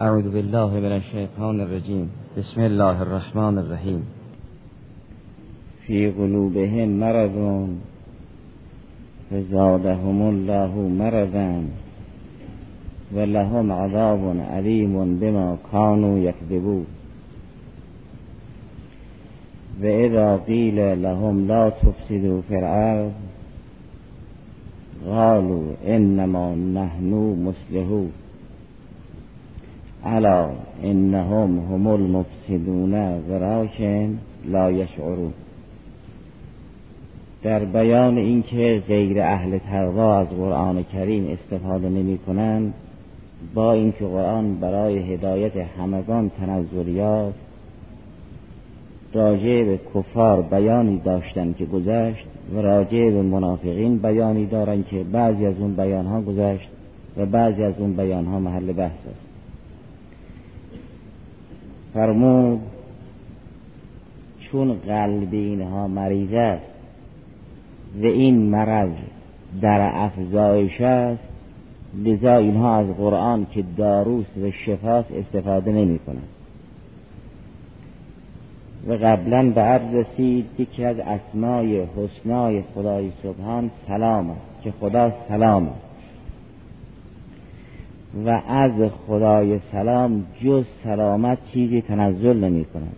[0.00, 4.02] اعوذ بالله من الشیطان الرجیم بسم الله الرحمن الرحیم
[5.86, 7.36] فی قلوبهم مرض
[9.30, 11.62] فزادهم الله مرضا
[13.14, 16.86] ولهم عذاب علیم بما كانوا یکذبون
[19.82, 23.12] و اذا قیل لهم لا تفسدوا في الارض
[25.06, 27.12] قالوا انما نحن
[27.44, 28.10] مسلحون
[30.04, 30.50] الا
[30.82, 32.94] انهم هم المفسدون
[33.28, 35.32] ولكن لا یشعرون.
[37.42, 42.74] در بیان اینکه غیر اهل تقوا از قرآن کریم استفاده نمی کنند
[43.54, 47.38] با اینکه قرآن برای هدایت همگان تنزل یافت
[49.12, 55.46] راجع به کفار بیانی داشتن که گذشت و راجع به منافقین بیانی دارند که بعضی
[55.46, 56.68] از اون بیان ها گذشت
[57.16, 59.29] و بعضی از اون بیان ها محل بحث است.
[61.94, 62.60] فرمود
[64.40, 66.70] چون قلب اینها مریض است
[68.02, 68.90] و این مرض
[69.60, 71.22] در افزایش است
[72.04, 76.28] لذا اینها از قرآن که داروست و شفاست استفاده نمی کنند.
[78.88, 85.12] و قبلا به عرض رسید یکی از اسمای حسنای خدای سبحان سلام است که خدا
[85.28, 85.89] سلام است.
[88.26, 88.72] و از
[89.06, 92.96] خدای سلام جز سلامت چیزی تنزل نمی کند.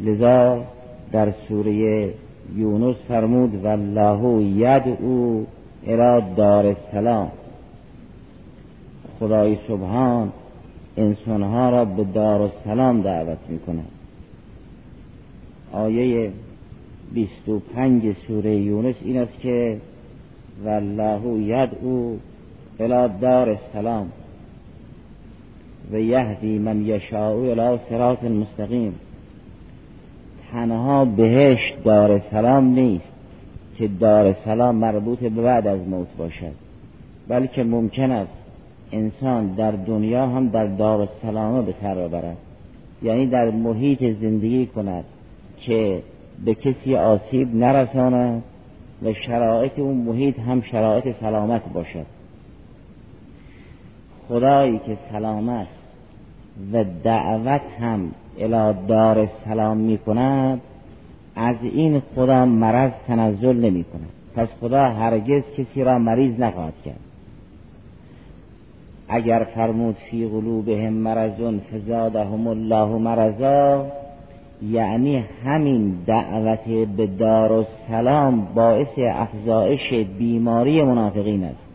[0.00, 0.64] لذا
[1.12, 2.10] در سوره
[2.56, 5.46] یونس فرمود والله ید او
[5.86, 7.30] الى دار السلام.
[9.20, 10.32] خدای سبحان
[10.96, 13.88] انسانها را به دار السلام دعوت می کند.
[15.72, 16.30] آیه
[17.12, 19.80] 25 سوره یونس این است که
[20.64, 21.26] والله
[21.82, 22.18] او
[22.80, 24.06] الى دار السلام
[25.92, 28.94] و یهدی من یشاء الى صراط مستقیم.
[30.52, 33.12] تنها بهشت دار سلام نیست
[33.78, 36.52] که دار سلام مربوط به بعد از موت باشد
[37.28, 38.32] بلکه ممکن است
[38.92, 42.36] انسان در دنیا هم در دار سلامه به سر برد
[43.02, 45.04] یعنی در محیط زندگی کند
[45.60, 46.02] که
[46.44, 48.42] به کسی آسیب نرساند
[49.02, 52.15] و شرایط اون محیط هم شرایط سلامت باشد.
[54.28, 55.66] خدایی که سلامت
[56.72, 60.60] و دعوت هم الى دار سلام می کند
[61.36, 67.00] از این خدا مرض تنزل نمی کند پس خدا هرگز کسی را مریض نخواهد کرد.
[69.08, 73.86] اگر فرمود فی قلوبهم مرضون فزادهم الله مرضا
[74.62, 76.64] یعنی همین دعوت
[76.96, 81.65] به دار و سلام باعث افزایش بیماری منافقین است.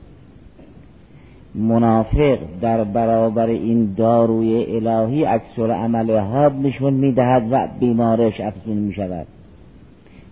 [1.56, 8.94] منافق در برابر این داروی الهی اکثر عمل حاد نشون می‌دهد و بیمارش افزون می
[8.94, 9.28] شود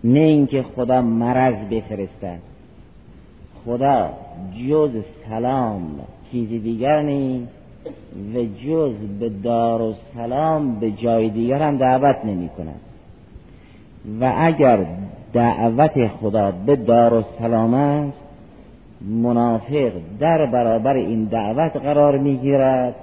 [0.04, 2.40] نه اینکه خدا مرض بفرستد.
[3.66, 4.10] خدا
[4.70, 4.92] جز
[5.30, 5.82] سلام
[6.32, 7.52] چیزی دیگر نیست
[8.36, 12.80] و جز به دار و سلام به جای دیگر هم دعوت نمی کند
[14.22, 14.86] و اگر
[15.34, 18.29] دعوت خدا به دار و سلام است
[19.02, 22.96] منافق در برابر این دعوت قرار می‌گیرد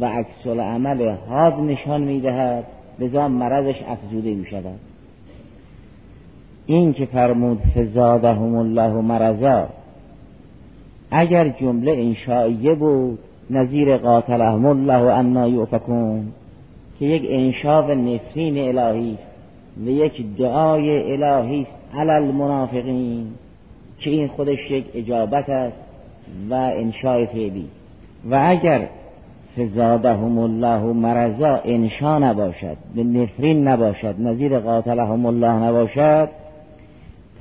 [0.00, 2.64] و عکس عمل حاد نشان می‌دهد.
[2.98, 4.78] لذا مرضش افزوده می شود
[6.66, 9.68] این که فرمود فزادهم الله مرضا
[11.10, 13.18] اگر جمله انشائیه بود
[13.50, 16.26] نظیر قاتلهم الله انا یؤفکون
[16.98, 19.18] که یک انشا و نفرین الهی
[19.86, 23.26] و یک دعای الهی است علی المنافقین.
[23.98, 25.76] که این خودش یک اجابت است
[26.50, 27.68] و انشاء فعلی
[28.30, 28.88] و اگر
[29.56, 36.28] فزادهم الله مرضا انشا نباشد به نفرین نباشد نظیر قاتلهم الله نباشد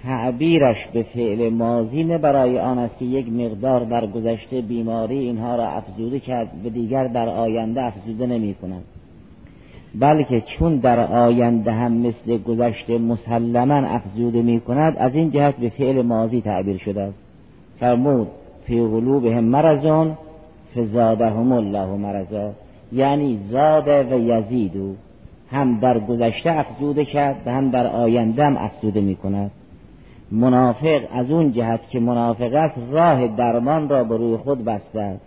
[0.04, 5.68] تعبیرش به فعل مازین برای آن است که یک مقدار در گذشته بیماری اینها را
[5.68, 8.84] افزوده کرد و دیگر در آینده افزوده نمی کند.
[10.00, 15.70] بلکه چون در آینده هم مثل گذشته مسلما افزوده می کند از این جهت به
[15.70, 17.18] فعل ماضی تعبیر شده است.
[17.80, 18.28] فرمود
[18.68, 20.18] فی قلوبهم مرضون
[20.76, 22.52] فزادهم الله مرضا.
[22.92, 24.94] یعنی زاده و یزیدو
[25.52, 29.52] هم در گذشته افزوده کرد و هم در آینده هم افزوده می کند
[30.32, 35.26] منافق از اون جهت که منافق است راه درمان را به روی خود بسته است.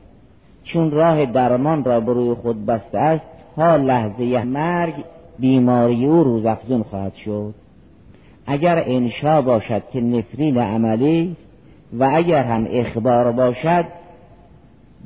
[0.65, 4.95] چون راه درمان را به روی خود بسته است لحظه مرگ
[5.39, 7.55] بیماری او روز افزون خواهد شد.
[8.47, 11.37] اگر انشا باشد که نفرین عملی
[11.93, 13.85] و اگر هم اخبار باشد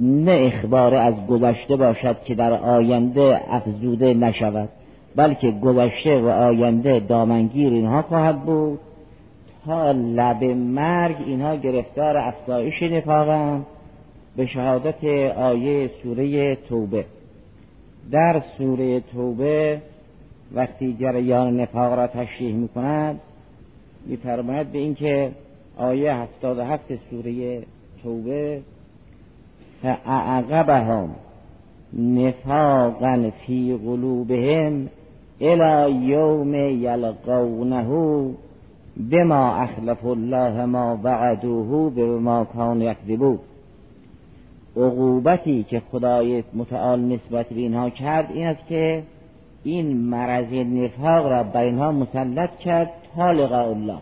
[0.01, 4.69] نه اخبار از گذشته باشد که در آینده افزوده نشود
[5.17, 8.79] بلکه گذشته و آینده دامنگیر اینها خواهد بود.
[9.67, 13.67] تا لب مرگ اینها گرفتار افزایش نفاقند.
[14.37, 15.05] به شهادت
[15.37, 17.05] آیه سوره توبه.
[18.11, 19.81] در سوره توبه
[20.55, 23.21] وقتی جریان نفاق را تشریح می کند
[24.07, 25.31] میفرماید به اینکه
[25.77, 27.63] آیه هفتاد و هفت سوره
[28.03, 28.61] توبه
[29.83, 31.15] فاعقبهم
[31.99, 34.89] نفاقا فی قلوبهم
[35.41, 37.87] الى یوم یلقونه
[39.11, 43.39] بما اخلف الله ما وعدوه ما کان یکذبون
[44.77, 49.03] عقوبتی که خدای متعال نسبت به اینها کرد این است که
[49.65, 53.99] این مرض نفاق را به اینها مسلط کرد تا لقاء الله.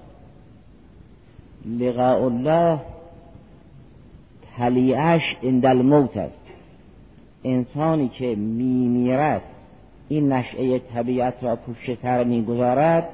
[1.67, 2.79] لقاء الله
[4.57, 6.35] تلیعش عند الموت است.
[7.45, 9.43] انسانی که میمیرد
[10.09, 13.09] این نشعه طبیعت را پوشتر تر می‌گذارد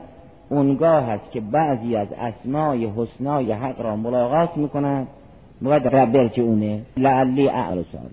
[0.49, 5.06] اونگاه است که بعضی از اسمای حسنای حق را ملاقات می‌کنند
[5.62, 8.11] باید اونه لعلی اعرسال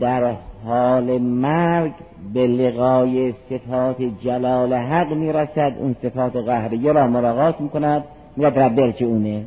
[0.00, 1.92] در حال مرگ
[2.34, 8.04] به لقای صفات جلال حق می‌رسد اون صفات قهریه را ملاقات می‌کند.
[8.36, 9.44] میگه رب اونه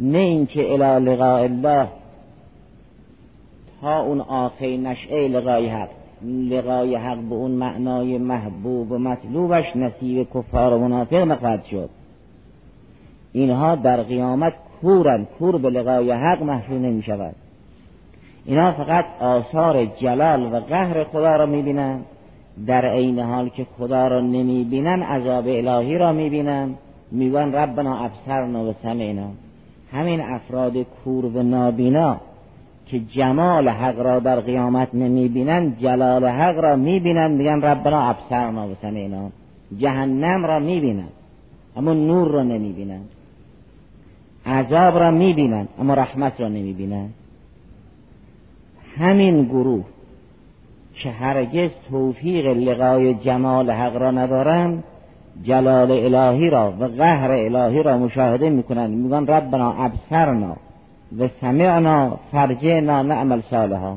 [0.00, 1.88] نه اینکه الی لقاء الله
[3.80, 5.88] تا اون آخر نشعه لقای حق.
[6.50, 11.90] لقای حق به اون معنای محبوب و مطلوبش نصیب کفار و منافق نخواهد شد.
[13.32, 17.34] اینها در قیامت کورن کور به لقای حق محشور نمی شود.
[18.46, 22.04] اینها فقط آثار جلال و قهر خدا را می بینند
[22.66, 26.78] در عین حال که خدا را نمی بینن عذاب الهی را می بینند
[27.12, 29.28] میگن ربنا ابصرنا و سمعنا
[29.92, 32.20] همین افراد کور و نابینا
[32.86, 38.10] که جمال حق را در قیامت نمی بینند جلال حق را می بینند میگن ربنا
[38.10, 39.30] ابصرنا و سمعنا
[39.78, 41.12] جهنم را می بینند
[41.76, 43.08] اما نور را نمی بینند
[44.46, 47.14] عذاب را می بینند اما رحمت را نمی بینند
[48.98, 49.84] همین گروه
[50.94, 54.84] که هرگز توفیق لقای جمال حق را ندارند
[55.42, 60.56] جلال الهی را و قهر الهی را مشاهده می‌کنند میگن ربنا ابصرنا
[61.18, 63.96] و سمعنا فرجنا نعمل صالحا.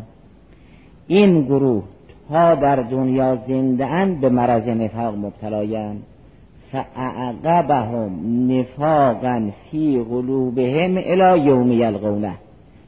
[1.07, 1.83] این گروه
[2.29, 6.03] تا در دنیا زنده به مرض نفاق مبتلایند.
[6.71, 8.11] فاعقبهم
[8.51, 12.33] نفاقا فی قلوبهم الى یوم یلقونه.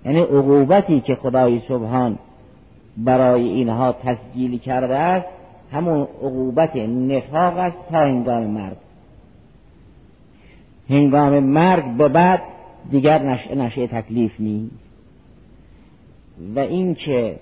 [0.06, 2.18] یعنی عقوبتی که خدای سبحان
[2.98, 5.26] برای اینها تسجیل کرده است
[5.72, 8.78] همون عقوبت نفاق است تا هنگام مرگ.
[10.90, 12.42] هنگام مرگ به بعد
[12.92, 13.24] دیگر
[13.56, 14.90] نشه تکلیف نیست.
[16.56, 17.36] و اینکه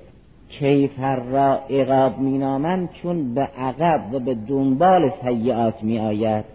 [0.49, 6.45] کیفر را اقاب مینامند چون به عقب و به دنبال سیعات می آید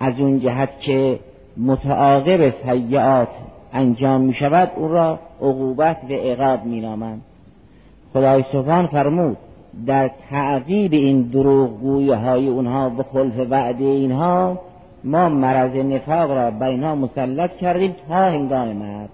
[0.00, 1.18] از اون جهت که
[1.56, 3.28] متعاقب سیعات
[3.72, 7.22] انجام می شود او را عقوبت و عقاب می نامند
[8.12, 9.36] خدای سبحان فرمود
[9.86, 14.60] در تعقیب این دروغگویی های اونها به خلف وعده اینها
[15.04, 19.08] ما مرض نفاق را به اینها مسلط کردیم تا هنگام مرد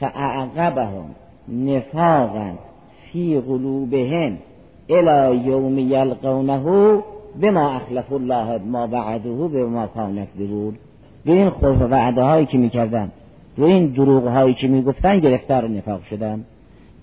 [0.00, 1.04] فاعقبهم
[1.48, 2.50] نفاقا
[3.12, 4.38] فی قلوبهم
[4.90, 6.98] الى یوم یلقونه
[7.42, 10.26] بما اخلف الله ما وعده به ما کان
[11.24, 13.10] به این خلف وعده هایی که می‌کردن
[13.58, 16.44] و این دروغ هایی که می‌گفتن گرفتار نفاق شدن.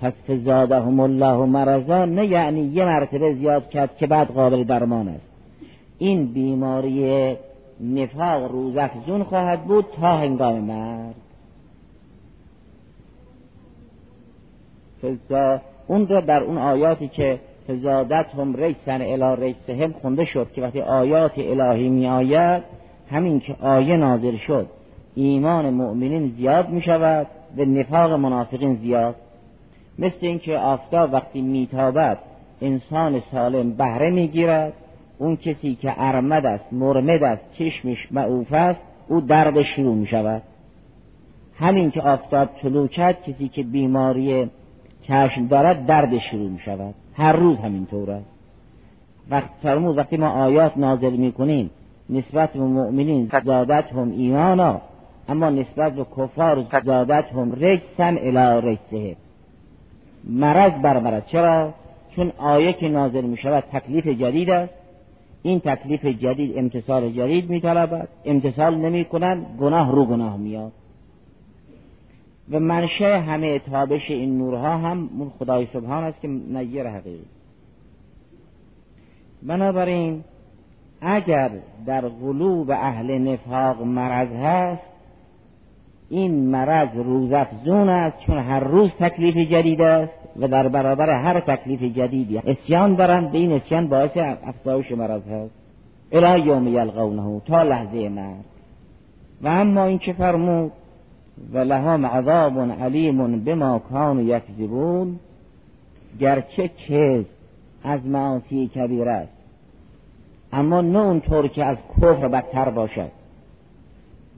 [0.02, 5.28] پس فزادهم الله مرضا نه یعنی یه مرتبه زیاد کرد که بعد قابل درمان است.
[5.98, 7.36] این بیماری
[7.82, 11.16] نفاق روزافزون خواهد بود تا هنگام مرگ.
[15.88, 20.82] اون را در اون آیاتی که فزادت هم ریسن الا ریسهم خونده شد که وقتی
[20.82, 22.64] آیات الهی می آید
[23.12, 24.68] همین که آیه نازل شد
[25.16, 27.28] ایمان مؤمنین زیاد می شود
[27.58, 29.16] و نفاق منافقین زیاد.
[30.00, 32.18] مثل اینکه آفتاب وقتی میتابد
[32.62, 34.74] انسان سالم بهره می‌گیرد.
[35.18, 40.42] اون کسی که ارمد است مرمد است چشمش معوف است او درد شروع می شود
[41.60, 44.50] همین که آفتاب طلوع کرد کسی که بیماری
[45.08, 48.26] چشم دارد درد شروع می شود هر روز همین طور است
[49.30, 51.70] وقت فرمود وقتی ما آیات نازل می کنیم
[52.10, 54.82] نسبت به مؤمنین زادت هم ایمانا
[55.30, 59.16] اما نسبت به کفار زادت هم رجسن الى رجسه.
[60.24, 61.74] مرض بر مرض چرا؟
[62.16, 64.74] چون آیه که نازل می شود تکلیف جدید است.
[65.44, 70.72] این تکلیف جدید امتصال جدید می طلبد امتصال نمی کنند گناه رو گناه میاد
[72.52, 77.26] و منشه همه تابش این نورها هم خدای سبحان است که نیر حقیقی.
[79.44, 80.24] بنابراین
[81.02, 81.52] اگر
[81.86, 84.82] در قلوب اهل نفاق مرض هست
[86.10, 91.82] این مرض روزافزون است چون هر روز تکلیف جدید است و در برابر هر تکلیف
[91.82, 95.52] جدیدی اسیان دارند به این اسیان باعث افزایش مرض هست.
[96.12, 98.36] الى یوم یلقونه تا لحظه مرگ.
[99.42, 100.72] و اما این که فرمود؟
[101.54, 105.20] و لهم عذاب علیم بما کانوا یکذبون.
[106.20, 107.24] گرچه کز
[107.84, 109.34] از معاصی کبیر است
[110.54, 113.12] اما نه اونطور که از کفر بدتر باشد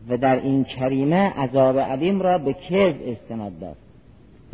[0.10, 3.76] و در این کریمه عذاب علیم را به کذب استناد داد.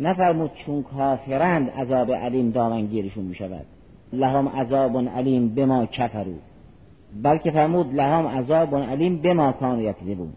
[0.00, 3.66] نفرمود چون کافرند عذاب علیم دامنگیرشون می شود
[4.12, 6.34] لهم عذاب علیم به ما کفرو
[7.22, 10.32] بلکه فرمود لهم عذاب علیم به ما کانو یکذبون.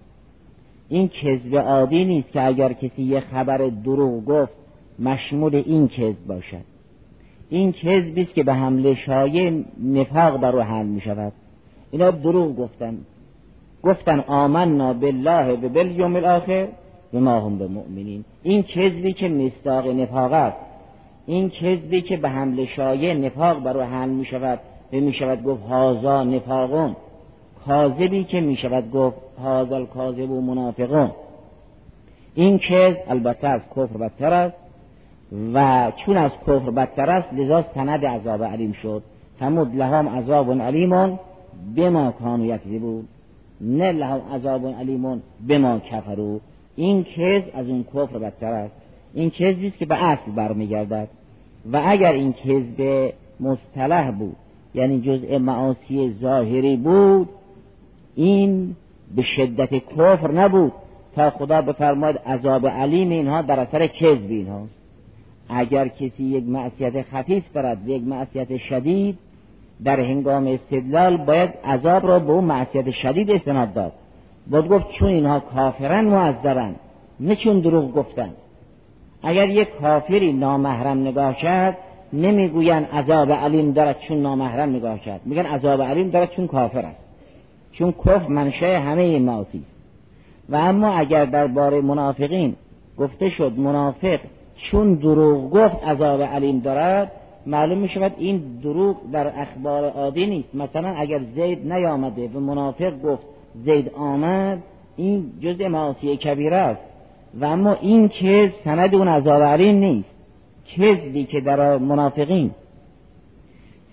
[0.89, 4.53] این کذب عادی نیست که اگر کسی یه خبر دروغ گفت
[5.00, 6.69] مشمول این کذب باشد.
[7.50, 11.34] این کذبی است که به حمله شایع نفاق بر رو حل می شود
[11.91, 12.98] اینا دروغ گفتن.
[13.84, 16.67] گفتن آمنا بالله و بالیوم الاخر
[17.13, 18.25] و ما هم به مؤمنین.
[18.43, 20.58] این کذبی که مستاق نفاق است.
[21.25, 24.60] این کذبی که به حمله شایع نفاق بر رو حل می شود
[24.93, 26.96] و می شود گفت هازا نفاقون
[27.65, 31.12] کاذبی که می شود گفت هازا کاذب و منافقون
[32.36, 34.55] این کذب البته از کفر بدتر است
[35.53, 39.03] و چون از کفر بدتر است لذا سند عذاب علیم شد.
[39.39, 41.19] فرمود لهم عذاب علیمون
[41.75, 43.08] بما کانو یکذبون.
[43.62, 46.39] نه لهم عذاب علیمون بما کفرو
[46.75, 48.74] این کذب از اون کفر بدتر است.
[49.13, 51.08] این کذبی است که به اصل برمیگردد.
[51.74, 54.36] و اگر این کذب مصطلح بود
[54.75, 57.29] یعنی جزء معاصی ظاهری بود
[58.15, 58.75] این
[59.15, 60.71] به شدت کفر نبود
[61.15, 64.73] تا خدا بفرماید عذاب علیم اینها در اثر کذب اینهاست
[65.49, 69.17] اگر کسی یک معصیت خفیف و یک معصیت شدید
[69.83, 73.91] در هنگام استدلال باید عذاب را به اون معصیت شدید استناد داد.
[74.47, 76.75] باید گفت چون اینها کافرن معذرن
[77.19, 78.29] نه چون دروغ گفتن.
[79.23, 81.77] اگر یک کافری نامحرم نگاه کرد
[82.13, 85.21] نمی‌گوین عذاب علیم دارد چون نامحرم نگاه کرد.
[85.25, 87.08] میگن عذاب علیم دارد چون کافر است.
[87.79, 89.63] چون کفر منشه همه معاصی
[90.50, 92.55] و اما اگر در بار منافقین
[92.98, 94.19] گفته شد منافق
[94.71, 97.12] چون دروغ گفت عذاب علیم دارد
[97.45, 100.55] معلوم می شود این دروغ در اخبار عادی نیست.
[100.55, 103.24] مثلا اگر زید نیامده و منافق گفت
[103.65, 104.63] زید آمد
[104.98, 106.81] این جزء معاصی کبیره است.
[107.39, 110.09] و اما این کذب سند اون عذاب علیم نیست.
[110.77, 112.51] کذبی که در منافقین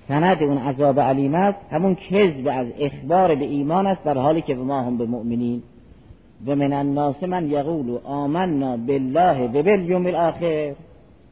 [0.09, 4.55] سند اون عذاب علیم است همون کذب از اخبار به ایمان است در حالی که
[4.55, 5.63] ما هم به مؤمنین.
[6.47, 10.75] و من الناس من یقول آمنا بالله و بالیوم الاخر.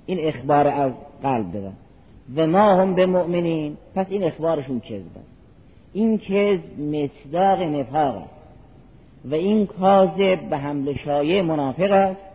[0.06, 1.72] این اخبار از قلب دارن.
[2.36, 3.76] و ما هم به مؤمنین.
[3.94, 5.24] پس این اخبارشون کذب
[5.92, 8.30] این کذب مصداق نفاق است.
[9.30, 12.33] و این کاذب به حمل شایع منافق است.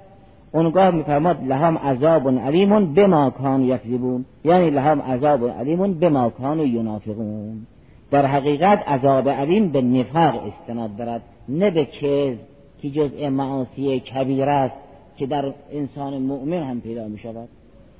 [0.51, 4.25] اونگاه میفرماد لهم عذاب علیمون به ما کانو یکذبون.
[4.43, 7.65] یعنی لهم عذاب علیمون به ما کانو ینافقون.
[8.11, 12.39] در حقیقت عذاب علیم به نفاق استناد دارد نه به کذب
[12.81, 14.75] که جزء معاصی کبیر است
[15.17, 17.49] که در انسان مؤمن هم پیدا می شود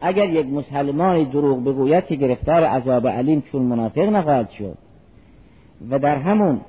[0.02, 4.78] اگر یک مسلمان دروغ بگوید که گرفتار عذاب علیم چون منافق نخواهد شد.
[5.90, 6.62] و در همون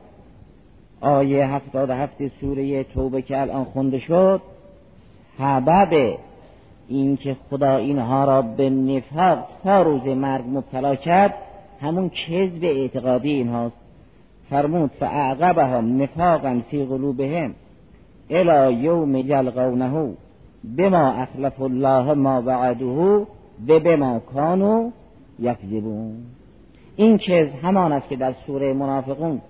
[1.01, 4.41] آیه هفتاد هفت سوره توبه که الان خونده شد
[5.41, 6.19] سبب
[6.89, 11.35] اینکه خدا اینها را به نفاق تا روز مرگ مبتلا کرد
[11.81, 13.77] همون کذب اعتقادی اینهاست.
[14.51, 17.55] فرمود فاعقبهم نفاقا فی قلوبهم
[18.31, 20.13] الى یوم یلقونه
[20.77, 23.27] بما اخلف الله ما وعده
[23.67, 24.91] به بما کانو
[25.39, 26.17] یکذبون.
[26.97, 29.41] این چیز همان است که در سوره منافقون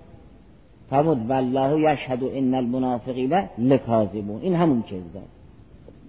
[0.91, 4.41] فرمود والله یشهد ان المنافقین لکاذبون.
[4.43, 5.40] این همون چیز است.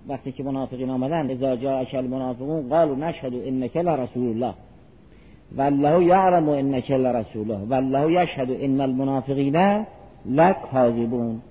[0.08, 4.54] وقتی که منافقین آمدن اذا جاء المنافقون قالوا نشهد انك لرسول الله
[5.58, 9.86] والله یعلم انك لرسوله والله یشهد ان المنافقین
[10.26, 11.42] لکاذبون.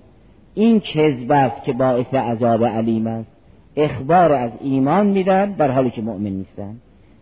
[0.53, 3.29] این کذب است که باعث عذاب علیم است.
[3.75, 6.75] اخبار از ایمان میدن در حالی که مؤمن نیستن.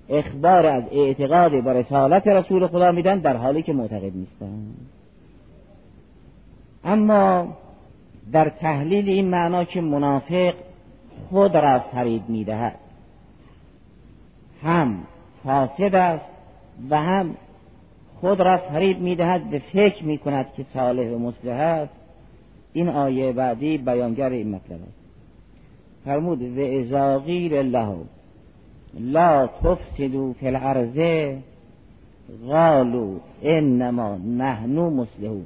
[0.09, 4.65] اخبار از اعتقاد به رسالت رسول خدا میدن در حالی که معتقد نیستن.
[6.85, 7.47] اما
[8.31, 10.53] در تحلیل این معنا که منافق
[11.29, 12.75] خود را فرید می‌دهد.
[14.63, 14.97] هم
[15.43, 16.25] فاسد است
[16.89, 17.35] و هم
[18.21, 19.49] خود را فرید می‌دهد.
[19.49, 21.93] به فکر می‌کند که صالح و مصلح است.
[22.73, 24.99] این آیه بعدی بیانگر این مطلب است.
[26.05, 27.23] فرمود و اذا
[27.61, 27.95] له
[28.99, 30.97] لا تفسدوا فی الارض
[32.47, 35.45] قالوا انما نحن مسلمون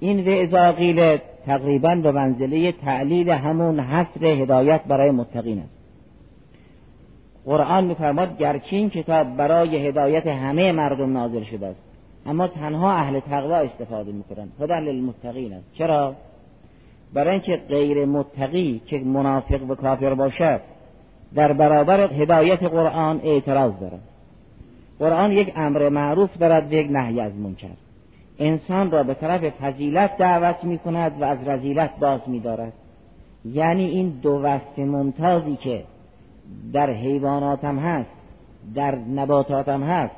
[0.00, 0.72] این و اذا
[1.46, 5.76] تقریبا به منزله تعلیل همون حصر هدایت برای متقین است.
[7.44, 11.80] قرآن میفرماد گرچه این کتاب برای هدایت همه مردم نازل شده است
[12.26, 14.52] اما تنها اهل تقوا استفاده می‌کنند.
[14.60, 15.66] هدن للمتقین است.
[15.74, 16.14] چرا؟
[17.12, 20.60] برای اینکه غیر متقی که منافق و کافر باشد
[21.34, 24.00] در برابر هدایت قرآن اعتراض دارد.
[24.98, 27.85] قرآن یک امر معروف دارد و یک نهی از منکر.
[28.38, 32.72] انسان را به طرف فضیلت دعوت می کند و از رزیلت باز می دارد
[33.44, 35.84] یعنی این دو وصف ممتازی که
[36.72, 38.10] در حیواناتم هست
[38.74, 40.14] در نباتاتم هست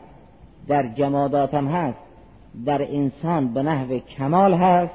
[0.69, 1.99] در جماداتم هست
[2.65, 4.95] در انسان به نحو کمال هست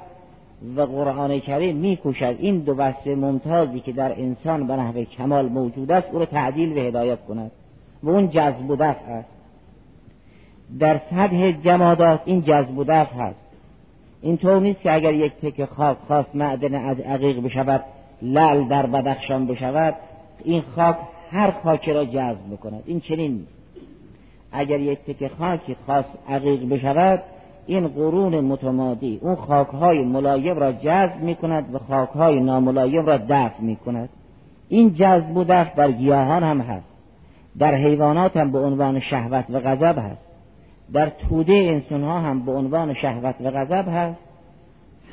[0.75, 5.91] و قرآن کریم میکوشد این دو وصف ممتازی که در انسان به نحو کمال موجود
[5.91, 7.51] است او را تعدیل و هدایت کند.
[8.03, 9.29] و اون جذب و دفع است.
[10.79, 13.39] در سطح جمادات این جذب و دفع هست.
[14.21, 17.83] این طور نیست که اگر یک تک خاک خواست معدن از عقیق بشود
[18.21, 19.95] لل در بدخشان بشود
[20.43, 20.97] این خاک
[21.31, 22.83] هر خاکی را جذب بکند.
[22.85, 23.53] این چنین نیست.
[24.51, 27.23] اگر یک تک خاکی خاص عقیق بشود
[27.67, 33.61] این قرون متمادی اون خاکهای ملایم را جذب می کند و خاکهای ناملایم را دفع
[33.61, 34.09] می کند
[34.69, 36.85] این جذب و دفع در گیاهان هم هست.
[37.59, 40.32] در حیوانات هم به عنوان شهوت و غضب هست.
[40.93, 44.19] در توده انسان ها هم به عنوان شهوت و غضب هست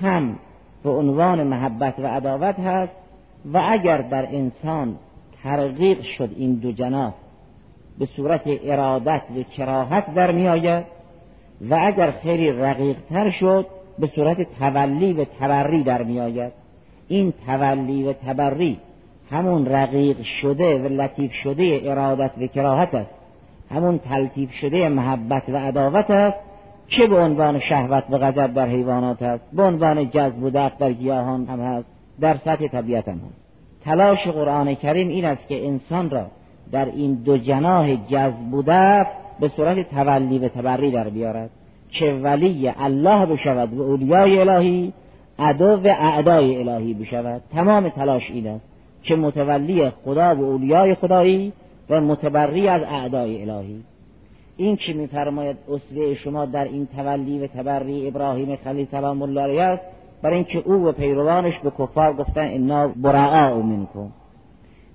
[0.00, 0.38] هم
[0.82, 2.92] به عنوان محبت و عداوت هست
[3.52, 4.96] و اگر در انسان
[5.42, 7.12] ترقیق شد این دو جناح
[7.98, 10.84] به صورت ارادت و کراهت در می آید
[11.70, 13.66] و اگر خیلی رقیقتر شد
[13.98, 16.52] به صورت تولی و تبری در می آید.
[17.08, 18.78] این تولی و تبری
[19.30, 23.19] همون رقیق شده و لطیف شده ارادت و کراهت است.
[23.70, 26.36] همون تلطیف شده محبت و عداوت است
[26.88, 30.92] که به عنوان شهوت و غضب در حیوانات است به عنوان جذب و دفع در
[30.92, 31.86] گیاهان هم هست
[32.20, 33.40] در سطح طبیعت هم هست.
[33.84, 36.26] تلاش قرآن کریم این است که انسان را
[36.72, 41.50] در این دو جناح جذب و دفع به صورت تولی و تبری در بیارد.
[41.90, 44.92] که ولی الله بشود و اولیای الهی
[45.38, 47.42] عدو و اعدای الهی بشود.
[47.54, 48.64] تمام تلاش این است.
[49.02, 51.52] که متولی خدا و اولیای خدایی
[51.90, 53.84] و متبری از اعدای الهی.
[54.56, 59.62] این که میفرماید؟ اصوه شما در این تولی و تبری ابراهیم خلیل سلام الله علیه
[59.62, 59.82] است.
[60.22, 64.08] برای اینکه او و پیروانش به کفار گفتن انا براء منکم.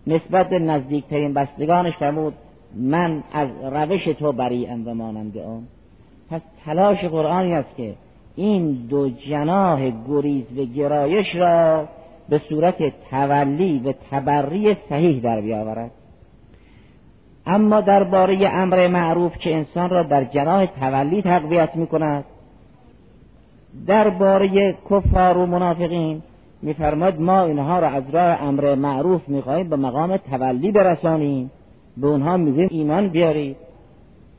[0.07, 2.33] نسبت به نزدیکترین بستگانش فرمود
[2.75, 5.63] من از روش تو بریئم و مانند آن.
[6.29, 7.93] پس تلاش قرآنی است که
[8.35, 11.87] این دو جناح گریز و گرایش را
[12.29, 15.91] به صورت تولی و تبری صحیح در بیاورد.
[17.47, 22.23] اما درباره امر معروف که انسان را در جناح تولی تقویت می کند
[23.87, 26.21] درباره کفار و منافقین
[26.61, 31.51] میفرماد ما اینها را از راه امر معروف می‌خواهیم به مقام تولی برسانیم.
[31.97, 33.55] به اونها می‌گوییم ایمان بیارید.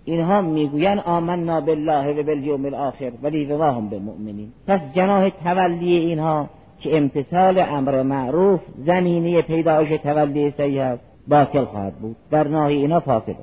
[0.05, 4.53] اینها می‌گویند آمنا بالله و بالیوم الاخر ولی و هم به مؤمنین.
[4.67, 6.49] پس جناح تولی اینها
[6.81, 12.17] که امتصال امر معروف زمینی پیدایش تولی سیه است باطل خواهد بود.
[12.31, 13.37] در ناحیه اینا فاصله.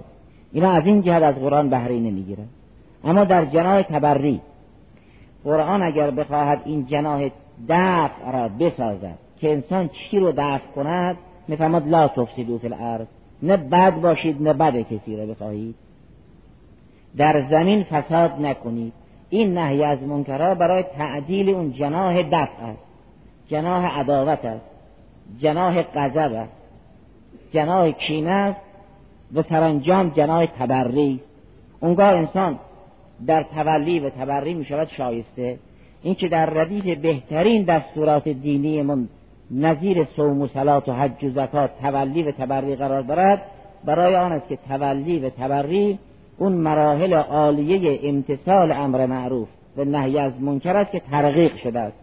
[0.51, 2.47] اینا از این جهت از قرآن بهره نمی‌گیرن.
[3.03, 4.41] اما در جناح تبری
[5.43, 7.29] قرآن اگر بخواهد این جناح
[7.69, 11.17] دفع را بسازد که انسان چی رو دفع کند
[11.47, 13.07] می‌فهمد لا تفسدو فی الارض.
[13.43, 15.75] نه بد باشید نه بد کسی را بخواهید.
[17.17, 18.93] در زمین فساد نکنید.
[19.29, 22.79] این نهی از منکرها برای تعدیل اون جناح دفع است.
[23.47, 24.65] جناح عداوت است.
[25.39, 26.62] جناح غضب است.
[27.53, 28.61] جناح کینه است
[29.33, 31.19] و سرانجام جناح تبری.
[31.79, 32.59] اونگاه انسان
[33.27, 35.57] در تولی و تبری می شود شایسته.
[36.03, 39.07] این که در ردیف بهترین دستورات دینی من
[39.51, 43.41] نظیر صوم و صلات و حج و زکات تولی و تبری قرار دارد
[43.85, 45.99] برای آن است که تولی و تبری
[46.37, 51.97] اون مراحل عالیه امتصال امر معروف و نهی از منکر است که ترقیق شده است.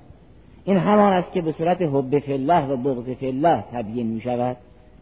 [0.65, 4.21] این همان است که به صورت حب فی الله و بغض فی الله تبیین می
[4.21, 4.57] شود.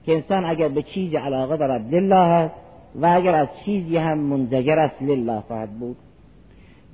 [0.09, 2.55] که انسان اگر به چیز علاقه دارد لله است
[3.03, 5.97] و اگر از چیزی هم منزجر است لله خواهد بود.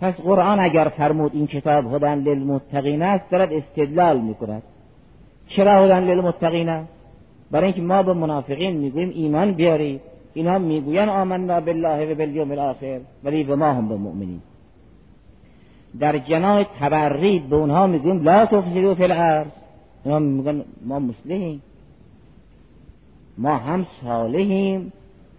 [0.00, 4.62] پس قرآن اگر فرمود این کتاب هدن للمتقین است دارد استدلال می‌کند.
[5.48, 6.88] چرا هدن للمتقین است؟
[7.50, 10.00] برای اینکه ما به منافقین می‌گوییم ایمان بیارید.
[10.34, 14.40] اینها می‌گویند آمنا بالله و بالیوم الاخر ولی به ما هم به مؤمنین.
[16.00, 19.46] در جناح تبری به اونها می‌گوییم لا تفسدوا فی الارض.
[20.04, 21.62] اینا میگن ما مسلمیم.
[23.38, 24.92] ما هم صالحیم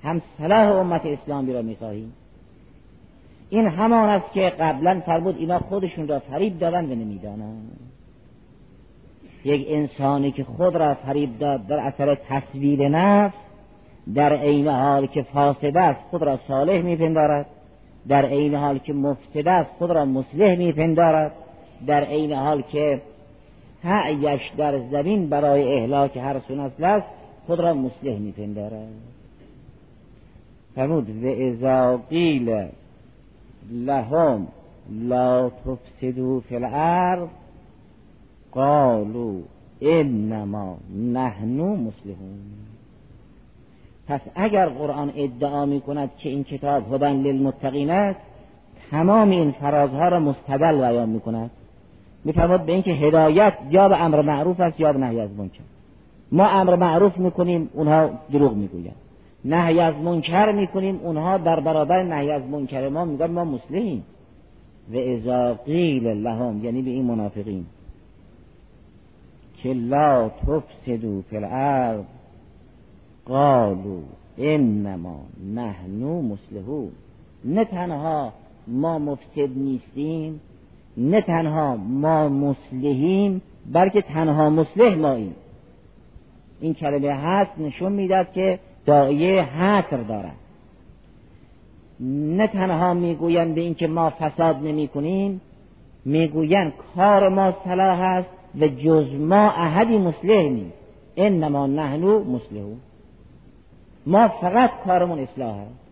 [0.03, 2.13] هم صلاح امت اسلامی را می‌خواهیم.
[3.49, 7.79] این همان است که قبلا فرمود اینا خودشون را فریب دادن و نمی‌دانند
[9.45, 13.37] یک انسانی که خود را فریب داد در اثر تصویر نفس
[14.15, 17.45] در عین حال که فاسده است خود را صالح میپندارد.
[18.07, 21.31] در عین حال که مفسده است خود را مصلح میپندارد.
[21.87, 23.01] در عین حال که
[23.83, 27.05] سعیش در زمین برای اهلاک هر سو است
[27.47, 28.87] خود را مصلح میپندارد.
[30.75, 32.67] فرمود و اذا قیل
[33.71, 34.47] لهم
[34.89, 37.29] لا تفسدوا فی الارض
[38.51, 39.39] قالوا
[39.81, 40.77] انما
[41.13, 42.39] نحن مسلمون
[44.07, 48.19] پس اگر قرآن ادعا می کند که این کتاب هدن للمتقین است
[48.91, 51.51] تمام این فرازها را مستدل بیان می کند
[52.23, 55.74] می به اینکه هدایت یا به امر معروف است یا به نهی از منکر.
[56.31, 58.95] ما امر معروف می‌کنیم اونها دروغ می‌گویند.
[59.45, 64.03] نهی از منکر می‌کنیم اونها در برابر نهی از منکر ما میگن ما مسلمیم.
[64.93, 67.65] و اذا قیل لهم یعنی به این منافقین.
[69.63, 72.03] که لا تفسدو فی الارض
[73.25, 73.99] قالو
[74.37, 75.19] انما
[75.55, 76.91] نحنو مسلحون
[77.45, 78.33] نه تنها
[78.67, 80.41] ما مفسد نیستیم
[80.97, 83.41] نه تنها ما مسلحیم
[83.73, 85.35] بلکه تنها مسلح ماییم.
[86.59, 90.35] این کلمه هست نشون می‌داد که دایه حصر دارد.
[91.99, 95.41] نه تنها می‌گویند به اینکه ما فساد نمی کنیم
[96.05, 100.77] می‌گویند کار ما صلاح است و جز ما احدی مسلح نیست.
[101.17, 102.77] انما نحنو مسلحون
[104.05, 105.85] ما فقط کارمون اصلاح است.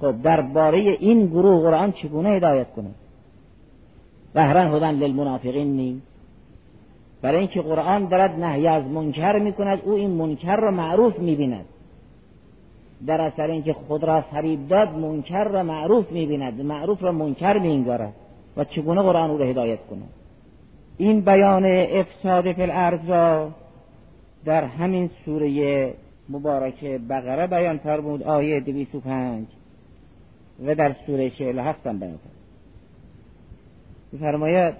[0.00, 2.90] خب درباره این گروه قرآن چگونه هدایت کنه؟
[4.34, 6.11] بهرن هدن للمنافقین نیست
[7.22, 11.64] برای اینکه قرآن دارد نهی از منکر می‌کند او این منکر را معروف می‌بیند.
[13.06, 16.60] در اثر اینکه خود را فریب داد منکر را معروف می‌بیند.
[16.60, 18.12] معروف را منکر مینگارد
[18.56, 20.08] و چگونه قرآن او را هدایت کند
[20.96, 23.50] این بیان افساد فی الارض
[24.44, 25.94] در همین سوره
[26.28, 29.46] مبارک بقره بیان فرمود آیه 205
[30.66, 32.18] و در سوره 47 هم بیان
[34.20, 34.74] فرماید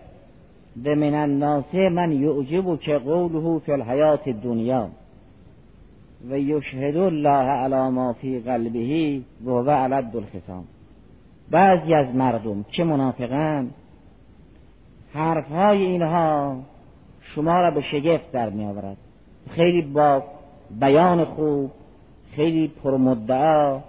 [0.77, 4.89] به من الناس من یعجب که قوله فی الحیات الدنیا.
[6.31, 10.65] و یشهد الله علی ما فی قلبه و هو علد الخصام
[11.51, 13.71] بعضی از مردم که منافقن
[15.15, 16.57] حرفهای اینها
[17.21, 18.97] شما را به شگفت در می آورد.
[19.51, 20.23] خیلی با
[20.81, 21.71] بیان خوب
[22.37, 23.81] خیلی پرمدعا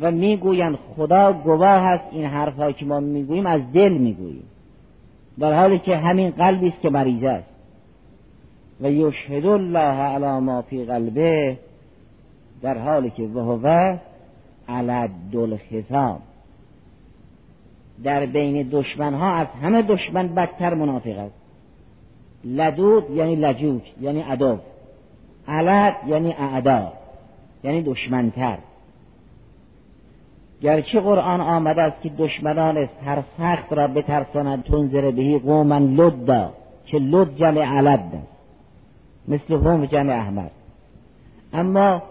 [0.00, 4.44] و می‌گویند خدا گواه هست این حرفهایی که ما می‌گوییم از دل می‌گوییم
[5.38, 7.48] در حالی که همین قلبی است که مریض است.
[8.80, 11.58] و یشهد الله علی ما فی قلبه
[12.62, 13.96] در حالی که وهو
[14.68, 16.20] علد الخصام
[18.04, 21.34] در بین دشمن ها از همه دشمن بدتر منافق است.
[22.44, 24.58] لدود یعنی لجوج یعنی عدو.
[25.48, 26.92] علد یعنی اعدا
[27.64, 28.58] یعنی دشمنتر.
[30.62, 32.88] گرچه قرآن آمده است که دشمنان
[33.38, 36.50] سخت را بترساند تنظر بهی قوما لدا
[36.86, 38.12] که لد جمع علد
[39.28, 40.50] مثل هم جمع احمد
[41.52, 42.02] اما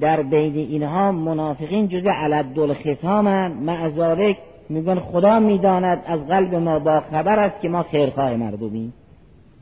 [0.00, 4.36] در بین اینها منافقین جز علد دل ختامن معذالک
[4.68, 8.92] میگن خدا می‌داند از قلب ما با خبر است که ما خیرخواه مردمیم.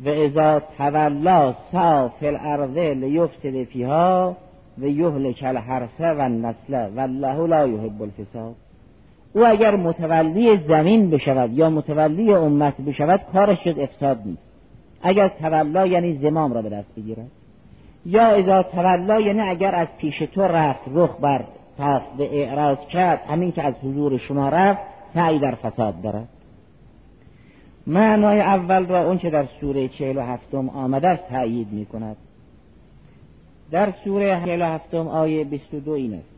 [0.05, 4.37] و ازا تولا سا فی الارض لیفسد فیها
[4.79, 8.55] و یهلک الحرسه و النسل والله لا یحب الفساد.
[9.35, 14.43] او اگر متولی زمین بشود یا متولی امت بشود کارش شد افساد نیست.
[15.03, 17.31] اگر تولا یعنی زمام را به دست بگیرد.
[18.07, 21.45] یا اذا تولا یعنی اگر از پیش تو رفت رخ بر
[21.79, 24.81] تاف به اعراض کرد همین که از حضور شما رفت
[25.15, 26.29] سعی در فساد دارد.
[27.87, 32.17] معنای اول را اون در سوره چهل و هفتم آمده است تأیید می کند
[33.73, 36.29] در سوره چهل و هفتم آیه 22 این است.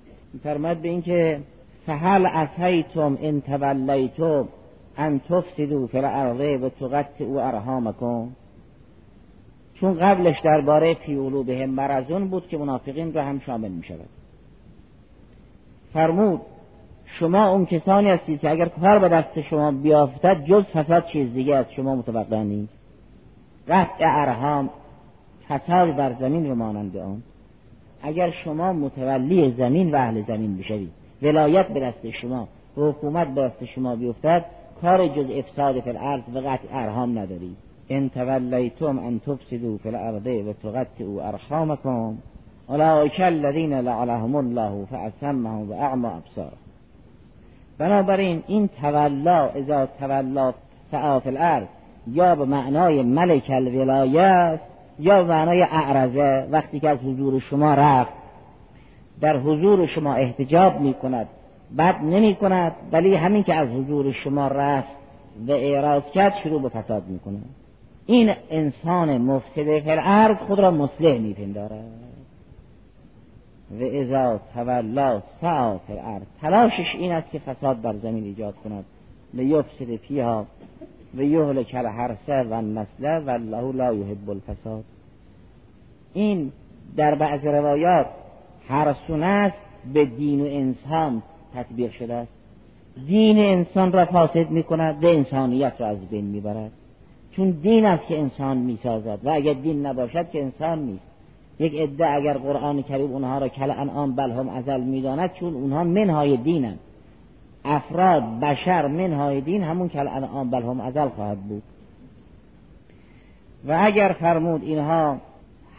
[0.42, 1.40] فرمد به اینکه
[1.86, 4.48] فهل اسیتم ان تولیتم
[4.96, 8.28] ان تفسدوا فی الارض و تقطعوا ارحامکم.
[9.74, 14.08] چون قبلش درباره فی به مرزون بود که منافقین را هم شامل می شود
[15.92, 16.40] فرمود
[17.06, 21.56] شما اون کسانی هستید که اگر کار به دست شما بیافتد جز فساد چیز دیگه
[21.56, 22.72] از شما متوقع نیست.
[23.68, 24.70] قطع ارهام
[25.48, 27.22] فساد بر زمین رو مانند آن
[28.02, 30.90] اگر شما متولی زمین و اهل زمین بشوید
[31.22, 34.44] ولایت به دست شما و حکومت به دست شما بیفتد
[34.82, 37.56] کار جز افساد فی الارض و قطع ارهام ندارید
[37.88, 42.14] ان تولیتم ان تفسدوا فی الارض و تقطعوا ارحامکم
[42.68, 46.52] اولئک الذین لعنهم الله فاسمهم و اعما ابصار
[47.78, 50.54] بنابراین این تولا اذا تولا
[50.90, 51.66] سعا فی الارض
[52.06, 54.60] یا به معنای ملک الولایت
[54.98, 58.12] یا معنای اعرضه وقتی که از حضور شما رفت.
[59.20, 61.28] در حضور شما احتجاب می کند
[61.78, 64.88] بد نمی کند ولی همین که از حضور شما رفت
[65.48, 67.44] و اعراض کرد شروع به فساد می کند
[68.06, 71.84] این انسان مفسد فی خود را مصلح می پندارد
[73.80, 75.94] و ازا تولا سعا فی
[76.42, 78.84] تلاشش این است که فساد در زمین ایجاد کند.
[79.34, 80.46] لیفسد فیها.
[81.16, 84.84] و یهلک الحرسه و النسله و الله لا یحب الفساد.
[86.14, 86.52] این
[86.96, 88.06] در بعض روایات
[88.68, 89.56] هرسون است
[89.94, 91.22] به دین و انسان
[91.54, 92.32] تطبیق شده است.
[93.06, 96.70] دین انسان را فاسد می کند و انسانیت را از بین می برد
[97.36, 101.04] چون دین است که انسان می سازد و اگر دین نباشد که انسان نیست.
[101.58, 105.84] یک عده اگر قرآن کریم اونها را کل انعام بل هم ازل می‌داند چون اونها
[105.84, 106.78] منهای دینند.
[107.64, 111.62] افراد بشر منهای دین همون کل انعام بل هم ازل خواهد بود.
[113.68, 115.16] و اگر فرمود اینها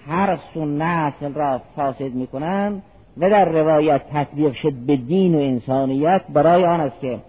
[0.08, 2.82] هر سن نسل را فاسد می‌کنند
[3.18, 7.20] و در روایت تطبیق شد به دین و انسانیت برای آن است که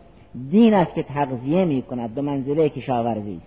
[0.51, 3.41] دین است که تغذیه می کند به منزله کشاورزی.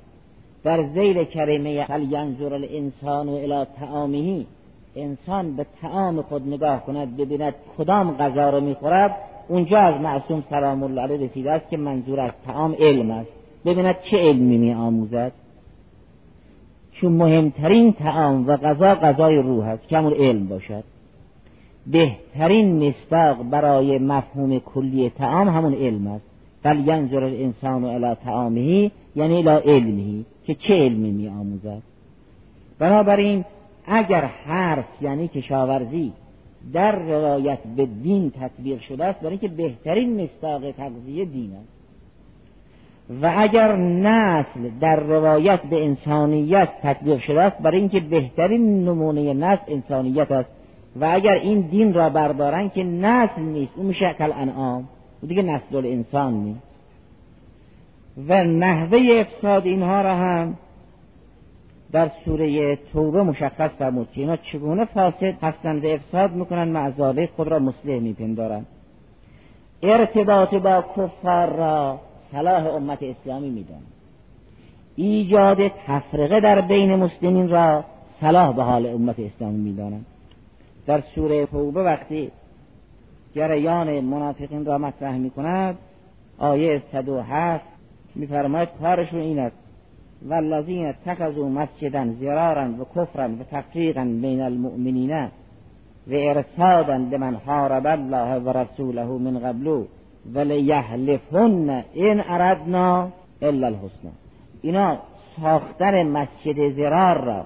[0.63, 4.47] در زیل کریمه هل ینظر الانسان و الی تعامهی
[4.95, 9.15] انسان به تعام خود نگاه کند ببیند کدام غذا را می‌خورد
[9.49, 13.29] اونجا از معصوم سلام الله علیه رسیده است که منظور از تعام علم است.
[13.65, 15.31] ببیند چه علمی می آموزد؟
[16.91, 20.83] چون مهمترین تعام و غذا غذای روح است که علم باشد.
[21.87, 26.25] بهترین مستاق برای مفهوم کلی تعام همون علم است.
[26.63, 31.81] بل ینظر الانسان الی تعامهی یعنی الی علمهی که چه علمی می آموزد؟
[32.79, 33.45] بنابراین
[33.85, 36.13] اگر حرف یعنی کشاورزی
[36.73, 41.79] در روایت به دین تطبیق شده است برای اینکه بهترین مستاق تغذیه دین است.
[43.21, 49.61] و اگر نسل در روایت به انسانیت تطبیق شده است برای اینکه بهترین نمونه نسل
[49.67, 50.49] انسانیت است.
[50.95, 54.87] و اگر این دین را بردارن که نسل نیست اون میشه کل انعام
[55.23, 56.69] و دیگه نسل انسان نیست.
[58.27, 60.57] و نحوه افساد اینها را هم
[61.91, 67.59] در سوره توبه مشخص فرمود که اینا چگونه فاسد هستند افساد می‌کنن معذاله خود را
[67.59, 68.65] مصلح میپندارند.
[69.83, 71.99] ارتباط با کفار را
[72.31, 73.93] صلاح امت اسلامی می‌دانند
[74.95, 77.83] ایجاد تفرقه در بین مسلمین را
[78.21, 80.05] صلاح به حال امت اسلامی می‌دانند
[80.85, 82.31] در سوره توبه وقتی
[83.35, 85.77] جریان منافقین را مطرح می‌کند
[86.39, 87.65] آیه 107
[88.15, 89.55] میفرماید کارشون این است.
[90.27, 95.11] والذین اتخذوا مسجدا زرارا و کفرا و تفریقا بین المؤمنین
[96.07, 99.83] و ارسادا لمن حارب الله و رسوله من قبل
[100.33, 103.09] ولیحلفن این اردنا
[103.41, 104.11] الا الحسن
[104.61, 104.97] اینا
[105.41, 107.45] ساختن مسجد زرار را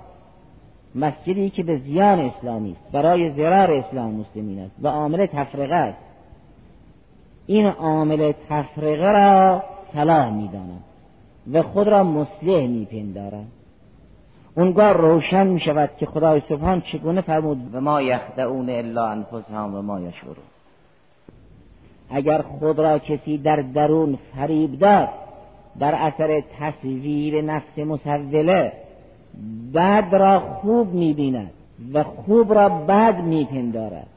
[0.95, 5.97] مسجدی که به زیان اسلامی است برای زرار اسلام مسلمین است و عامل تفرقه است.
[7.47, 10.83] این عامل تفرقه را صلاح می‌دانند.
[11.51, 13.51] و خود را مصلح میپندارند
[14.55, 19.81] اونگاه روشن می شود که خدای سبحان چگونه فرمود و ما یخدعون الا انفسهم و
[19.81, 20.35] ما یشعرون.
[22.09, 25.09] اگر خود را کسی در درون فریب داد
[25.79, 28.71] در اثر تصویر نفس مسوله
[29.73, 31.51] بد را خوب می‌بیند
[31.93, 34.07] و خوب را بد میپندارد.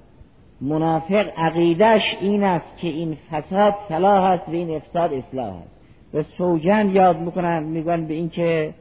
[0.60, 5.75] منافق عقیدش این است که این فساد صلاح است و این افساد اصلاح است.
[6.16, 8.74] و سوجن یاد می‌کنن میگن به اینکه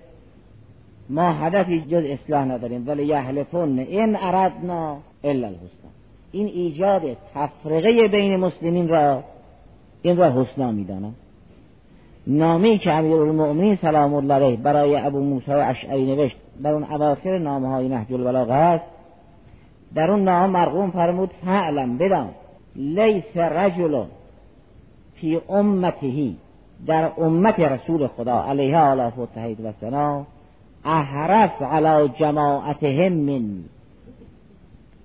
[1.09, 5.89] ما هدفی جز اصلاح نداریم ولی یحلفون این اردنا الا الحسن
[6.31, 7.01] این ایجاد
[7.33, 9.23] تفرقه بین مسلمین را
[10.01, 11.15] این را حسنا می‌دانم
[12.27, 17.37] نامی که امیر المؤمنین سلام الله علیه برای ابو موسی اشعری نوشت در اون اواخر
[17.37, 18.85] نامه های نهج البلاغه است
[19.95, 22.29] در اون نام مرقوم فرمود فعلم بدان.
[22.75, 24.03] لیس رجل
[25.15, 26.37] فی امتهی.
[26.87, 30.25] در امت رسول خدا علیه آلاف و تحید و سنا
[30.85, 33.63] احرف علی جماعتهم من.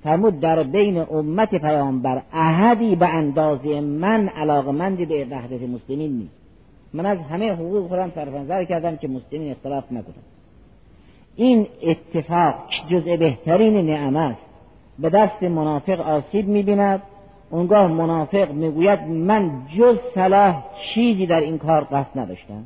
[0.03, 6.35] فرمود در بین امت پیامبر احدی به اندازه من علاقمندی به وحدت مسلمین نیست.
[6.95, 10.15] من از همه حقوق خودم صرف نظر کردم که مسلمین اختلاف نکنم
[11.37, 12.55] این اتفاق
[12.91, 14.41] جزء بهترین نعمت است.
[14.99, 17.03] به دست منافق آسیب می‌بیند.
[17.51, 22.65] اونگاه منافق می‌گوید من جز صلاح چیزی در این کار قصد نداشتم.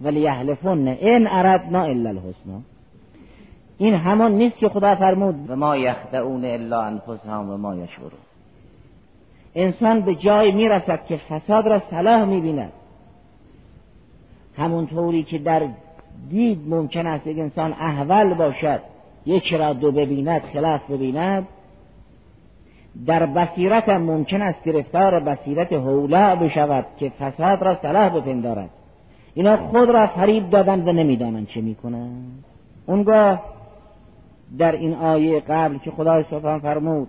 [0.00, 2.60] ولی یحلفون ان اردنا الا الحسنا
[3.78, 5.50] این همان نیست که خدا فرمود.
[5.50, 8.10] و ما یخدعون الا انفسهم و ما یشعرون.
[9.54, 12.72] انسان به جای می‌رسد که فساد را صلاح می‌بیند.
[14.56, 15.68] همونطوری که در
[16.30, 18.80] دید ممکن است یک انسان احول باشد
[19.26, 21.48] یک را دو ببیند خلاف ببیند
[23.06, 28.70] در بصیرت هم ممکن است گرفتار بصیرت حولا بشود که فساد را صلاح بپندارد.
[29.34, 32.44] اینا خود را فریب دادند و نمی‌دانند چه می‌کنند
[32.86, 33.42] اونگاه
[34.58, 37.08] در این آیه قبل که خدای سبحان فرمود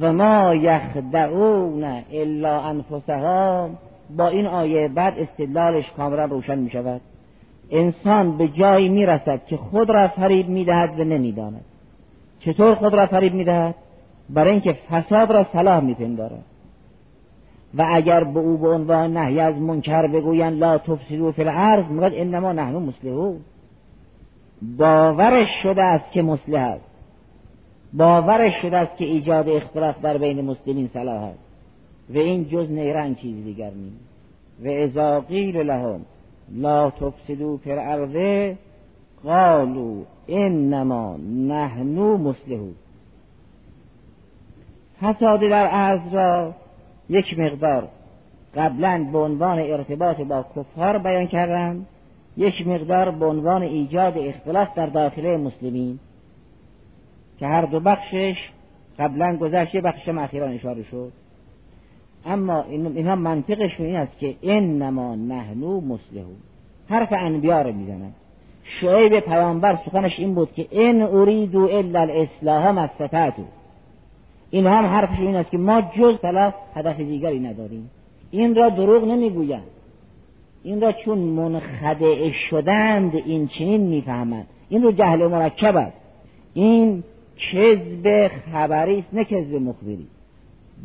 [0.00, 3.70] و ما یخدعون الا انفسهم.
[4.16, 7.00] با این آیه بعد استدلالش کاملا روشن می شود
[7.70, 11.64] انسان به جایی می رسد که خود را فریب می دهد و نمی‌داند.
[12.40, 13.74] چطور خود را فریب می دهد؟
[14.30, 16.44] برای اینکه فساد را صلاح می پندارد
[17.74, 22.12] و اگر به او به عنوان نهی از منکر بگویند لا تفسدو فی الارض می‌گوید
[22.16, 23.40] انما نحن مسلمون؟
[24.78, 26.84] باورش شده است که مسلح است.
[27.92, 31.38] باورش شده است که ایجاد اختلاف در بین مسلمین صلاح است.
[32.14, 34.08] و این جز نیرنگ چیز دیگر نیست.
[34.64, 36.00] و اذا قیل لهم
[36.52, 38.56] لا تفسدو فی الارض
[39.24, 42.74] قالوا انما نحن مسلمون.
[45.02, 46.54] فساد در ارض را
[47.08, 47.88] یک مقدار
[48.56, 51.86] قبلا به عنوان ارتباط با کفار بیان کردند
[52.36, 55.98] یک مقدار به عنوان ایجاد اختلاف در داخله مسلمین
[57.38, 58.36] که هر دو بخشش
[58.98, 61.12] قبلا گذشت یه بخشم اخیرا اشاره شد.
[62.26, 66.36] اما اینها منطقشون این است که انما نحنو مسلمون.
[66.88, 68.12] حرف انبیا رو می‌زنن.
[68.80, 72.88] شعیب پیامبر سخنش این بود که ان اریدو الا الاصلاح ما
[74.50, 77.90] اینها هم حرفشون این است که ما جز طلا هدف دیگری نداریم.
[78.30, 79.62] این را دروغ نمی‌گویند.
[80.62, 84.46] این را چون منخدع شدند این چنین می‌فهمند.
[84.68, 85.96] این رو جهل مرکب است.
[86.54, 87.04] این
[87.52, 90.06] کذب خبری است نه کذب مخبری.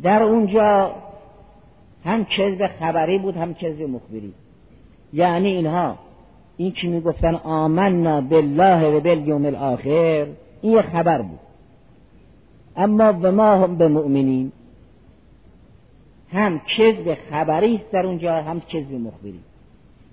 [0.02, 0.90] در اونجا
[2.04, 4.32] هم کذب خبری بود هم کذب مخبری.
[5.12, 5.98] یعنی اینها
[6.56, 10.26] این که می‌گفتن آمنا بالله و بالیوم الاخر
[10.62, 11.38] این یه خبر بود.
[12.76, 14.52] اما به ما هم به مؤمنین.
[16.32, 19.40] هم کذب خبری است در اونجا هم کذب مخبری.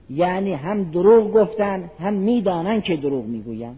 [0.09, 3.75] یعنی هم دروغ گفتن هم می‌دانن که دروغ می‌گوین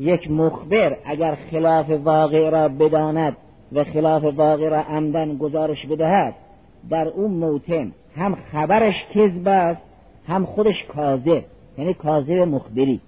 [0.00, 3.36] یک مخبر اگر خلاف واقع را بداند
[3.72, 6.34] و خلاف واقع را عمدن گزارش بدهد
[6.90, 9.80] در اون موتن هم خبرش کذب است
[10.28, 11.44] هم خودش کاذب
[11.78, 13.00] یعنی کاذب مخبری.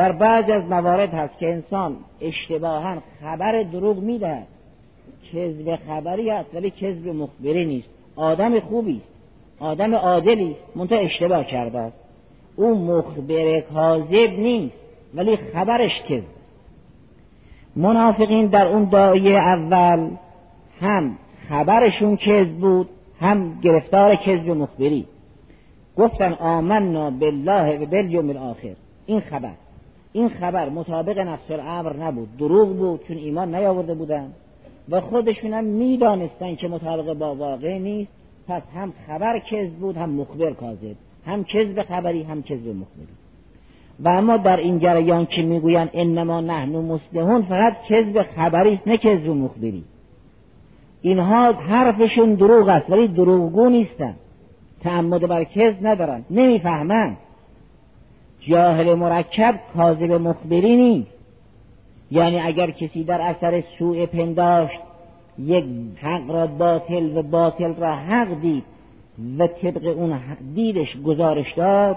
[0.00, 4.46] در بعض از موارد هست که انسان اشتباها خبر دروغ می‌دهد
[5.32, 7.88] کذب خبری است ولی کذب مخبری نیست.
[8.16, 9.62] آدم خوبی است.
[9.62, 10.76] آدم عادلی است.
[10.76, 11.96] منتها اشتباه کرده است.
[12.56, 14.76] او مخبر کاذب نیست
[15.14, 16.24] ولی خبرش کذب.
[17.76, 20.10] منافقین در اون دایه اول
[20.80, 21.16] هم
[21.48, 22.88] خبرشون کذب بود
[23.20, 25.06] هم گرفتار کذب مخبری.
[25.96, 28.74] گفتن آمنا بالله و بالیوم الاخر.
[29.06, 29.52] این خبر.
[30.12, 32.36] این خبر مطابق نفس الامر نبود.
[32.38, 34.32] دروغ بود چون ایمان نیاورده بودن.
[34.88, 38.10] و خودشون هم می‌دانستن که مطابق با واقع نیست.
[38.48, 40.96] پس هم خبر کذب بود هم مخبر کاذب.
[41.26, 43.06] هم کذب خبری هم کذب مخبری.
[44.00, 48.96] و اما در این جریان که می‌گویند انما نحن مسلمون فقط کذب خبری است نه
[48.96, 49.84] کذب مخبری.
[51.02, 54.14] اینها حرفشون دروغ است ولی دروغگو نیستن.
[54.80, 56.24] تعمد بر کذب ندارن.
[56.30, 57.16] نمی‌فهمند
[58.40, 61.10] جاهل مرکب کاذب مخبری نیست.
[62.10, 64.80] یعنی اگر کسی در اثر سوء پنداشت
[65.38, 65.64] یک
[66.02, 68.64] حق را باطل و باطل را حق دید
[69.38, 70.20] و طبق اون
[70.54, 71.96] دیدش گزارش داد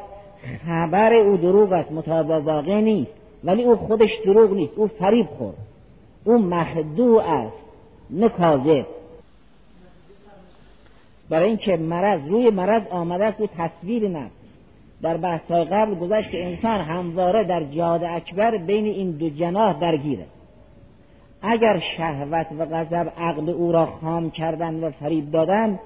[0.66, 3.12] خبر او دروغ است مطابق واقع نیست.
[3.44, 5.58] ولی او خودش دروغ نیست او فریب خورد.
[6.24, 7.58] او مخدوع است
[8.10, 8.86] نه کاذب.
[11.30, 14.43] برای اینکه مرض روی مرض آمده است و تصویر نفس.
[15.04, 20.26] در بحث قبل گذشت که انسان همواره در جاد اکبر بین این دو جناح درگیره.
[21.42, 25.80] اگر شهوت و غضب عقل او را خام کردن و فریب دادن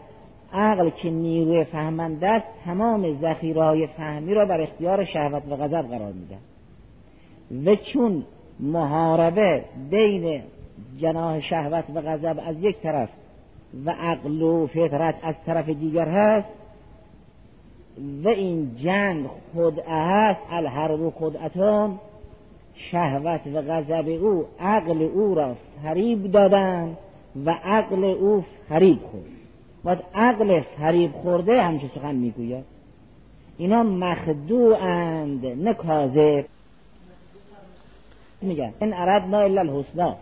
[0.53, 6.13] عقل که نیروی فهمنده است تمام ذخیرهای فهمی را بر اختیار شهوت و غضب قرار
[6.13, 6.37] میده
[7.65, 8.23] و چون
[8.59, 10.41] محاربه بین
[10.97, 13.09] جناح شهوت و غضب از یک طرف
[13.85, 16.56] و عقل و فطرت از طرف دیگر هست
[18.23, 19.25] و این جنگ
[19.55, 21.99] خدعه است الحرب خدعتان
[22.91, 26.97] شهوت و غضب او عقل او را فریب دادن
[27.45, 29.23] و عقل او فریب خورد.
[29.85, 32.63] و عقل فریب خورده همچه سخن می‌گوید.
[33.57, 36.45] اینا مخدوعند نه کاذب.
[38.41, 40.15] میگن این اردنا الا الحسنا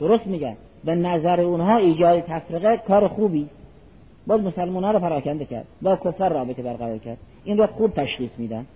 [0.00, 0.56] درست میگن.
[0.84, 3.48] به نظر اونها ایجاد تفرقه کار خوبی.
[4.28, 5.66] باز مسلمان ها رو پراکنده کرد.
[5.82, 7.18] با کفر رابطه برقرار کرد.
[7.44, 8.66] این رو خوب تشخیص میدن.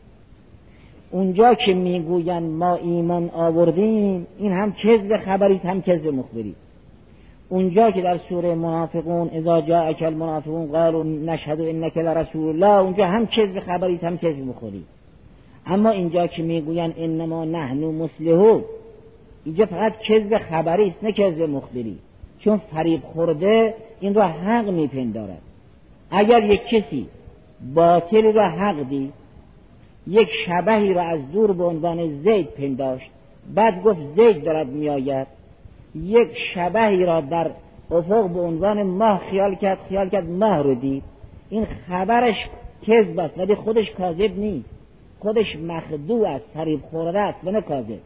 [1.11, 6.55] اونجا که می‌گوین ما ایمان آوردیم این هم کذب خبری هم کذب مخبری.
[7.48, 12.80] اونجا که در سوره منافقون اذا جاءك المنافقون قالوا نشهد انك لرسول الله.
[12.80, 14.84] اونجا هم کذب خبری هم کذب مخبری.
[15.66, 18.64] اما اینجا که می‌گوین انما نحن مسلحون
[19.44, 21.98] اینجا فقط کذب خبری است نه کذب مخبری.
[22.45, 25.43] چون فریب خورده این را حق میپندارد.
[26.11, 27.09] اگر یک کسی
[27.74, 29.12] باطل را حق دید
[30.07, 33.11] یک شبهی را از دور به عنوان زید پنداشت
[33.55, 35.26] بعد گفت زید دارد میآید
[35.95, 37.51] یک شبهی را در
[37.90, 41.03] افق به عنوان ماه خیال کرد خیال کرد ماه رو دید.
[41.51, 42.49] این خبرش
[42.86, 44.68] کذب است ولی خودش کاذب نیست.
[45.20, 47.99] خودش مخدوع است فریب خورده است و نه کاذب.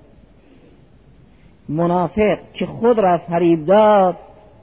[1.68, 4.16] منافق که خود را فریب داد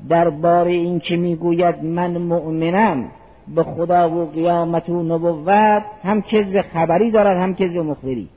[0.10, 3.12] درباره این که می‌گوید من مؤمنم
[3.56, 8.30] به خدا و قیامت و نبوت هم کذب خبری دارد هم کذب مخبری.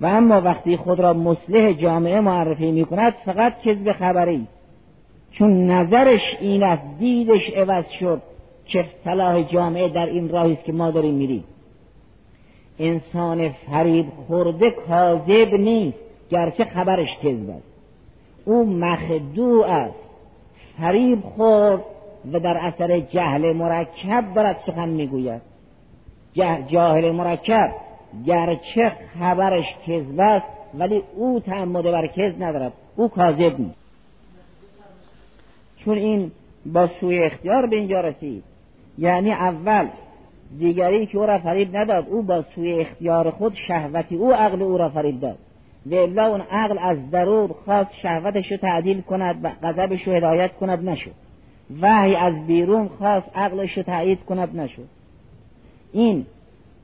[0.00, 4.46] و اما وقتی خود را مصلح جامعه معرفی می کند فقط کذب خبری.
[5.30, 8.22] چون نظرش این است دیدش عوض شد
[8.66, 11.44] که صلاح جامعه در این راهی است که ما داریم میریم.
[12.78, 15.98] انسان فریب خورده کاذب نیست
[16.30, 17.66] گرچه خبرش کذب است.
[18.44, 20.03] او مخدوع است.
[20.78, 21.84] فریب خورد
[22.32, 25.42] و در اثر جهل مرکب دارد سخن می‌گوید.
[26.68, 27.70] جاهل مرکب
[28.26, 30.46] گرچه خبرش کذب است
[30.78, 32.72] ولی او تعمد بر کذب ندارد.
[32.96, 33.78] او کاذب نیست.
[35.76, 36.30] چون این
[36.66, 38.44] با سوی اختیار به اینجا رسید.
[38.98, 39.88] یعنی اول
[40.58, 44.78] دیگری که او را فریب نداد او با سوی اختیار خود شهوتی او عقل او
[44.78, 45.38] را فریب داد.
[45.86, 50.52] و الا اون عقل از درون خواست شهوتش رو تعدیل کند و غضبش رو هدایت
[50.52, 51.14] کند نشد.
[51.82, 54.88] وحی از بیرون خواست عقلش رو تایید کند نشد.
[55.92, 56.26] این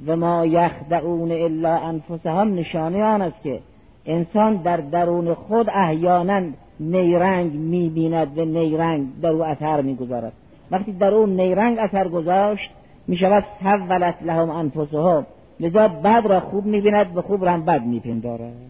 [0.07, 3.61] و ما یخدعون الا انفسهم نشانه آن است که
[4.07, 6.43] انسان در درون خود احیانا
[6.81, 10.33] نیرنگ می‌بیند و نیرنگ در او اثر می‌گذارد.
[10.71, 12.71] وقتی در اون نیرنگ اثر گذاشت
[13.07, 15.27] می‌شود سولت لهم انفسهم.
[15.61, 18.70] لذا بد را خوب می‌بیند و خوب را هم بد میپندارد.